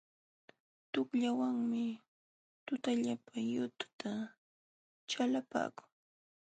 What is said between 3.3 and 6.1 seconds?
yututa chalapaakun.